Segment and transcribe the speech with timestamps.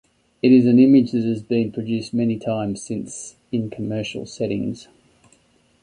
[0.41, 4.87] It is an image that has been produced many times since in commercial settings.